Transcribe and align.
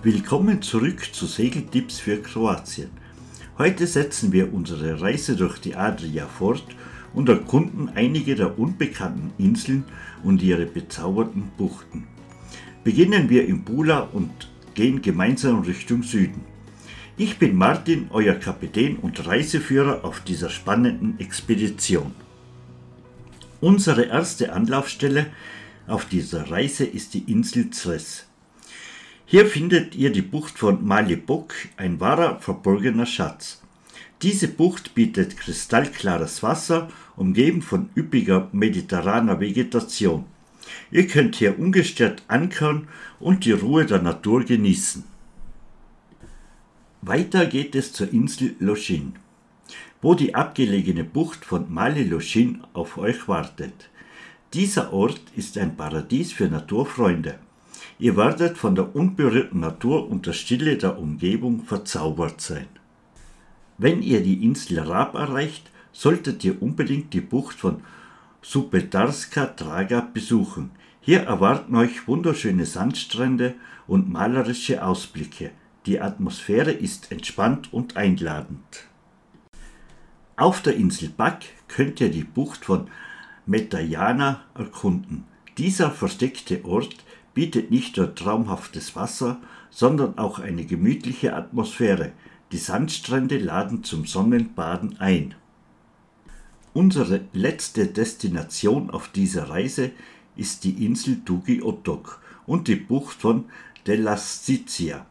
Willkommen 0.00 0.62
zurück 0.62 1.12
zu 1.12 1.26
Segeltipps 1.26 1.98
für 1.98 2.22
Kroatien. 2.22 2.90
Heute 3.58 3.84
setzen 3.88 4.30
wir 4.30 4.54
unsere 4.54 5.00
Reise 5.00 5.34
durch 5.34 5.58
die 5.58 5.74
Adria 5.74 6.28
fort 6.28 6.62
und 7.14 7.28
erkunden 7.28 7.88
einige 7.92 8.36
der 8.36 8.60
unbekannten 8.60 9.32
Inseln 9.42 9.82
und 10.22 10.40
ihre 10.40 10.66
bezaubernden 10.66 11.50
Buchten. 11.56 12.06
Beginnen 12.84 13.28
wir 13.28 13.48
in 13.48 13.64
Bula 13.64 14.02
und 14.12 14.30
gehen 14.74 15.02
gemeinsam 15.02 15.62
Richtung 15.62 16.04
Süden. 16.04 16.44
Ich 17.16 17.40
bin 17.40 17.56
Martin, 17.56 18.06
euer 18.10 18.36
Kapitän 18.36 18.98
und 18.98 19.26
Reiseführer 19.26 20.04
auf 20.04 20.20
dieser 20.20 20.48
spannenden 20.48 21.18
Expedition. 21.18 22.12
Unsere 23.60 24.04
erste 24.04 24.52
Anlaufstelle 24.52 25.26
auf 25.88 26.04
dieser 26.04 26.52
Reise 26.52 26.84
ist 26.84 27.14
die 27.14 27.28
Insel 27.32 27.70
Zres. 27.70 28.28
Hier 29.30 29.44
findet 29.44 29.94
ihr 29.94 30.10
die 30.10 30.22
Bucht 30.22 30.58
von 30.58 30.86
Malibok, 30.86 31.52
ein 31.76 32.00
wahrer 32.00 32.40
verborgener 32.40 33.04
Schatz. 33.04 33.60
Diese 34.22 34.48
Bucht 34.48 34.94
bietet 34.94 35.36
kristallklares 35.36 36.42
Wasser, 36.42 36.88
umgeben 37.14 37.60
von 37.60 37.90
üppiger 37.94 38.48
mediterraner 38.52 39.38
Vegetation. 39.38 40.24
Ihr 40.90 41.06
könnt 41.08 41.36
hier 41.36 41.58
ungestört 41.58 42.22
ankern 42.26 42.88
und 43.20 43.44
die 43.44 43.52
Ruhe 43.52 43.84
der 43.84 44.00
Natur 44.00 44.44
genießen. 44.44 45.04
Weiter 47.02 47.44
geht 47.44 47.74
es 47.74 47.92
zur 47.92 48.10
Insel 48.10 48.56
Lochin, 48.60 49.12
wo 50.00 50.14
die 50.14 50.34
abgelegene 50.34 51.04
Bucht 51.04 51.44
von 51.44 51.70
Mali 51.70 52.04
Lochin 52.04 52.64
auf 52.72 52.96
euch 52.96 53.28
wartet. 53.28 53.90
Dieser 54.54 54.94
Ort 54.94 55.20
ist 55.36 55.58
ein 55.58 55.76
Paradies 55.76 56.32
für 56.32 56.48
Naturfreunde. 56.48 57.38
Ihr 58.00 58.16
werdet 58.16 58.56
von 58.58 58.76
der 58.76 58.94
unberührten 58.94 59.60
Natur 59.60 60.08
und 60.08 60.26
der 60.26 60.32
Stille 60.32 60.76
der 60.76 60.98
Umgebung 60.98 61.64
verzaubert 61.64 62.40
sein. 62.40 62.68
Wenn 63.76 64.02
ihr 64.02 64.22
die 64.22 64.44
Insel 64.44 64.78
Rab 64.80 65.14
erreicht, 65.14 65.70
solltet 65.92 66.44
ihr 66.44 66.62
unbedingt 66.62 67.12
die 67.12 67.20
Bucht 67.20 67.56
von 67.58 67.82
Supetarska 68.40 69.46
Draga 69.46 70.08
besuchen. 70.12 70.70
Hier 71.00 71.20
erwarten 71.22 71.74
euch 71.74 72.06
wunderschöne 72.06 72.66
Sandstrände 72.66 73.54
und 73.88 74.08
malerische 74.08 74.84
Ausblicke. 74.84 75.50
Die 75.86 76.00
Atmosphäre 76.00 76.70
ist 76.70 77.10
entspannt 77.10 77.72
und 77.72 77.96
einladend. 77.96 78.86
Auf 80.36 80.62
der 80.62 80.76
Insel 80.76 81.08
Bak 81.08 81.40
könnt 81.66 82.00
ihr 82.00 82.10
die 82.10 82.22
Bucht 82.22 82.64
von 82.64 82.88
Metajana 83.46 84.42
erkunden. 84.54 85.24
Dieser 85.56 85.90
versteckte 85.90 86.64
Ort 86.64 86.94
bietet 87.38 87.70
nicht 87.70 87.96
nur 87.96 88.16
traumhaftes 88.16 88.96
Wasser, 88.96 89.40
sondern 89.70 90.18
auch 90.18 90.40
eine 90.40 90.64
gemütliche 90.64 91.36
Atmosphäre. 91.36 92.10
Die 92.50 92.58
Sandstrände 92.58 93.38
laden 93.38 93.84
zum 93.84 94.06
Sonnenbaden 94.06 94.98
ein. 94.98 95.36
Unsere 96.74 97.20
letzte 97.32 97.86
Destination 97.86 98.90
auf 98.90 99.06
dieser 99.06 99.50
Reise 99.50 99.92
ist 100.34 100.64
die 100.64 100.84
Insel 100.84 101.20
Dugi 101.24 101.62
Otok 101.62 102.20
und 102.44 102.66
die 102.66 102.74
Bucht 102.74 103.22
von 103.22 103.44
Delasizia. 103.86 105.06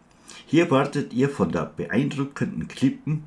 Hier 0.47 0.69
wartet 0.69 1.13
ihr 1.13 1.29
von 1.29 1.53
der 1.53 1.63
beeindruckenden 1.77 2.67
Klippen 2.67 3.23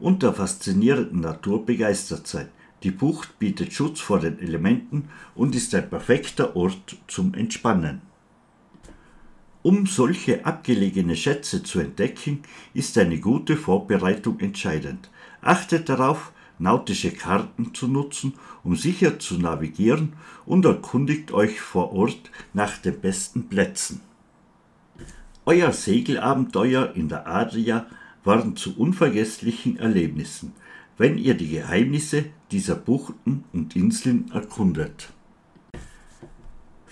und 0.00 0.24
der 0.24 0.32
faszinierenden 0.32 1.20
Natur 1.20 1.64
begeistert 1.64 2.26
sein. 2.26 2.48
Die 2.82 2.90
Bucht 2.90 3.38
bietet 3.38 3.72
Schutz 3.72 4.00
vor 4.00 4.18
den 4.18 4.40
Elementen 4.40 5.10
und 5.36 5.54
ist 5.54 5.72
ein 5.76 5.88
perfekter 5.88 6.56
Ort 6.56 6.96
zum 7.06 7.34
Entspannen. 7.34 8.10
Um 9.62 9.86
solche 9.86 10.44
abgelegene 10.44 11.14
Schätze 11.14 11.62
zu 11.62 11.78
entdecken, 11.78 12.42
ist 12.74 12.98
eine 12.98 13.20
gute 13.20 13.56
Vorbereitung 13.56 14.40
entscheidend. 14.40 15.08
Achtet 15.40 15.88
darauf, 15.88 16.32
nautische 16.58 17.12
Karten 17.12 17.72
zu 17.72 17.86
nutzen, 17.86 18.34
um 18.64 18.74
sicher 18.74 19.20
zu 19.20 19.38
navigieren 19.38 20.14
und 20.46 20.64
erkundigt 20.64 21.32
euch 21.32 21.60
vor 21.60 21.92
Ort 21.92 22.30
nach 22.54 22.78
den 22.78 23.00
besten 23.00 23.48
Plätzen. 23.48 24.00
Euer 25.44 25.72
Segelabenteuer 25.72 26.92
in 26.94 27.08
der 27.08 27.26
Adria 27.26 27.86
waren 28.24 28.56
zu 28.56 28.76
unvergesslichen 28.76 29.78
Erlebnissen, 29.78 30.52
wenn 30.98 31.18
ihr 31.18 31.34
die 31.34 31.48
Geheimnisse 31.48 32.26
dieser 32.50 32.76
Buchten 32.76 33.44
und 33.52 33.74
Inseln 33.74 34.30
erkundet. 34.32 35.12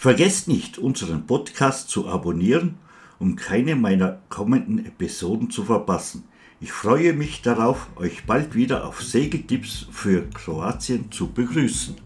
Vergesst 0.01 0.49
nicht, 0.49 0.79
unseren 0.79 1.27
Podcast 1.27 1.91
zu 1.91 2.09
abonnieren, 2.09 2.79
um 3.19 3.37
keine 3.37 3.77
meiner 3.77 4.23
kommenden 4.31 4.87
Episoden 4.87 5.51
zu 5.51 5.63
verpassen. 5.63 6.25
Ich 6.59 6.73
freue 6.73 7.13
mich 7.13 7.43
darauf, 7.43 7.87
euch 7.97 8.25
bald 8.25 8.55
wieder 8.55 8.87
auf 8.87 9.03
Segeltipps 9.03 9.89
für 9.93 10.23
Kroatien 10.31 11.13
zu 11.13 11.31
begrüßen. 11.31 11.97